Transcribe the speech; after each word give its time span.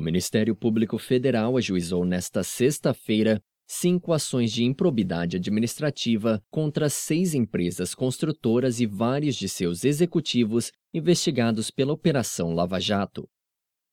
Ministério 0.00 0.54
Público 0.54 0.98
Federal 0.98 1.56
ajuizou 1.56 2.04
nesta 2.04 2.42
sexta-feira 2.42 3.42
cinco 3.66 4.12
ações 4.12 4.52
de 4.52 4.64
improbidade 4.64 5.36
administrativa 5.36 6.42
contra 6.50 6.90
seis 6.90 7.34
empresas 7.34 7.94
construtoras 7.94 8.80
e 8.80 8.86
vários 8.86 9.36
de 9.36 9.48
seus 9.48 9.84
executivos 9.84 10.70
investigados 10.92 11.70
pela 11.70 11.92
Operação 11.92 12.52
Lava 12.52 12.78
Jato. 12.78 13.28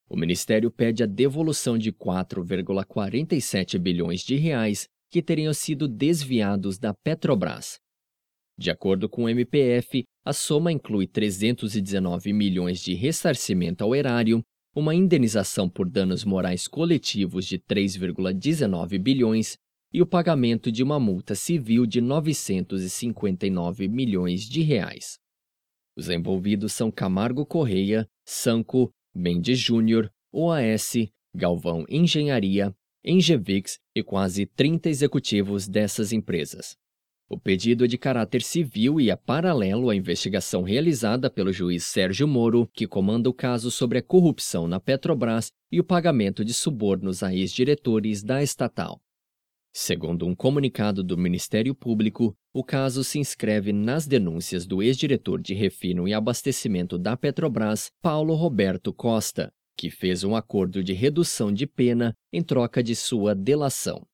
O 0.10 0.18
Ministério 0.18 0.72
pede 0.72 1.04
a 1.04 1.06
devolução 1.06 1.78
de 1.78 1.94
4,47 1.94 3.78
bilhões 3.78 4.22
de 4.22 4.36
reais 4.36 4.88
que 5.10 5.22
teriam 5.22 5.54
sido 5.54 5.88
desviados 5.88 6.78
da 6.78 6.94
Petrobras. 6.94 7.80
De 8.58 8.70
acordo 8.70 9.08
com 9.08 9.24
o 9.24 9.30
MPF, 9.30 10.04
a 10.26 10.34
soma 10.34 10.72
inclui 10.72 11.08
319 11.08 12.34
milhões 12.34 12.82
de 12.82 12.94
ressarcimento 12.94 13.84
ao 13.84 13.96
erário, 13.96 14.44
uma 14.76 14.94
indenização 14.94 15.70
por 15.70 15.90
danos 15.90 16.24
morais 16.24 16.68
coletivos 16.68 17.46
de 17.46 17.58
3,19 17.60 19.00
bilhões 19.00 19.58
e 19.92 20.02
o 20.02 20.06
pagamento 20.06 20.72
de 20.72 20.84
uma 20.84 21.00
multa 21.00 21.34
civil 21.34 21.86
de 21.86 22.00
959 22.00 23.88
milhões 23.88 24.44
de 24.44 24.62
reais. 24.62 25.20
Os 25.98 26.10
envolvidos 26.10 26.74
são 26.74 26.92
Camargo 26.92 27.46
Correia, 27.46 28.08
Sanco, 28.26 28.94
Mendes 29.14 29.60
Júnior, 29.60 30.12
OAS, 30.32 30.94
Galvão 31.36 31.86
Engenharia, 31.90 32.74
Engevix 33.04 33.80
e 33.96 34.04
quase 34.04 34.46
30 34.46 34.90
executivos 34.90 35.68
dessas 35.68 36.14
empresas. 36.14 36.78
O 37.32 37.38
pedido 37.38 37.86
é 37.86 37.88
de 37.88 37.96
caráter 37.96 38.42
civil 38.42 39.00
e 39.00 39.12
é 39.12 39.16
paralelo 39.16 39.92
à 39.92 39.96
investigação 39.96 40.64
realizada 40.64 41.30
pelo 41.30 41.54
juiz 41.54 41.84
Sérgio 41.84 42.28
Moro, 42.28 42.68
que 42.74 42.88
comanda 42.88 43.30
o 43.30 43.34
caso 43.34 43.70
sobre 43.70 44.00
a 44.00 44.02
corrupção 44.02 44.68
na 44.68 44.80
Petrobras 44.80 45.52
e 45.72 45.80
o 45.80 45.84
pagamento 45.84 46.44
de 46.44 46.56
subornos 46.56 47.22
a 47.22 47.32
ex-diretores 47.32 48.24
da 48.24 48.42
estatal. 48.42 49.00
Segundo 49.72 50.26
um 50.26 50.34
comunicado 50.34 51.04
do 51.04 51.16
Ministério 51.16 51.76
Público, 51.76 52.36
o 52.52 52.64
caso 52.64 53.04
se 53.04 53.20
inscreve 53.20 53.72
nas 53.72 54.08
denúncias 54.08 54.66
do 54.66 54.82
ex-diretor 54.82 55.40
de 55.40 55.54
refino 55.54 56.08
e 56.08 56.16
abastecimento 56.16 56.98
da 56.98 57.16
Petrobras, 57.16 57.92
Paulo 58.02 58.34
Roberto 58.34 58.92
Costa, 58.92 59.54
que 59.78 59.92
fez 59.92 60.24
um 60.24 60.36
acordo 60.36 60.84
de 60.84 60.94
redução 60.94 61.54
de 61.54 61.68
pena 61.68 62.16
em 62.34 62.42
troca 62.42 62.82
de 62.82 62.96
sua 62.96 63.36
delação. 63.36 64.09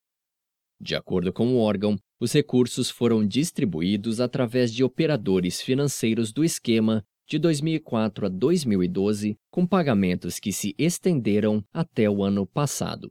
De 0.80 0.96
acordo 0.96 1.32
com 1.32 1.48
o 1.54 1.58
órgão, 1.58 1.98
os 2.20 2.34
recursos 2.34 2.90
foram 2.90 3.26
distribuídos 3.26 4.20
através 4.20 4.74
de 4.74 4.84
operadores 4.84 5.62
financeiros 5.62 6.32
do 6.32 6.44
esquema 6.44 7.04
de 7.28 7.40
2004 7.40 8.28
a 8.28 8.30
2012, 8.30 9.38
com 9.50 9.66
pagamentos 9.66 10.40
que 10.40 10.52
se 10.52 10.76
estenderam 10.78 11.64
até 11.74 12.10
o 12.10 12.24
ano 12.24 12.46
passado. 12.46 13.04